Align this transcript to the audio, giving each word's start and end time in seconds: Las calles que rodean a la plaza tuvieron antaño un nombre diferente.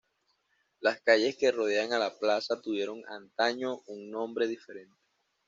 Las 0.79 0.99
calles 1.01 1.37
que 1.37 1.51
rodean 1.51 1.93
a 1.93 1.99
la 1.99 2.17
plaza 2.17 2.59
tuvieron 2.59 3.03
antaño 3.07 3.81
un 3.85 4.09
nombre 4.09 4.47
diferente. 4.47 4.97